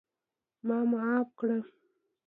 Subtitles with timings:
[0.67, 1.57] ما معاف کړه!